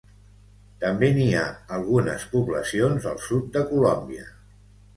[0.83, 1.43] També n'hi ha
[1.77, 4.29] algunes poblacions al sud de Colòmbia.